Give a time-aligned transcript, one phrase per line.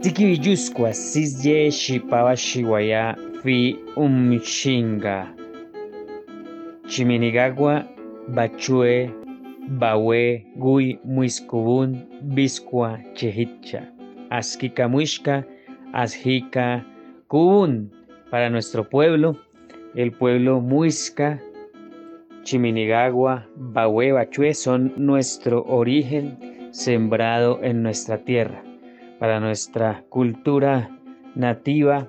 [0.00, 5.26] Tiki Villuzqua, Sisye Shipawa Shiwaya Fi Umshinga.
[6.86, 7.84] Chiminigagua,
[8.28, 9.10] Bachue,
[9.68, 13.90] Bawe, Gui, Muiscubun, Biscua, Chehicha.
[14.30, 15.44] Asquika Muishka,
[15.92, 16.84] Asjika,
[17.28, 17.90] Kubun.
[18.30, 19.36] Para nuestro pueblo,
[19.96, 21.40] el pueblo Muisca,
[22.44, 26.38] Chiminigagua, Bawe, Bachue son nuestro origen
[26.70, 28.67] sembrado en nuestra tierra.
[29.18, 30.90] Para nuestra cultura
[31.34, 32.06] nativa,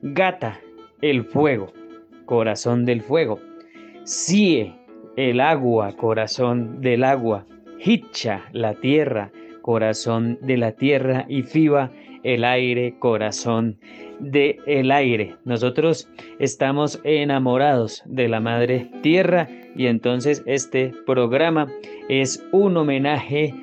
[0.00, 0.60] gata,
[1.00, 1.72] el fuego,
[2.24, 3.40] corazón del fuego.
[4.04, 4.74] Sie,
[5.16, 7.46] el agua, corazón del agua.
[7.78, 9.30] Hicha, la tierra,
[9.62, 11.26] corazón de la tierra.
[11.28, 11.90] Y Fiba,
[12.22, 13.78] el aire, corazón
[14.18, 15.36] del el aire.
[15.44, 16.08] Nosotros
[16.38, 21.66] estamos enamorados de la madre tierra y entonces este programa
[22.08, 23.54] es un homenaje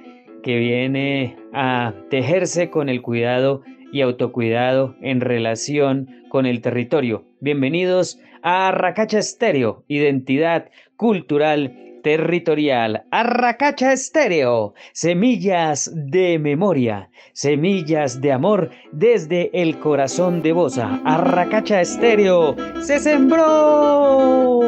[0.44, 7.23] que viene a tejerse con el cuidado y autocuidado en relación con el territorio.
[7.39, 13.05] Bienvenidos a Arracacha Estéreo, identidad cultural territorial.
[13.11, 20.99] Arracacha Estéreo, semillas de memoria, semillas de amor desde el corazón de Bosa.
[21.05, 24.62] Arracacha Estéreo, se sembró.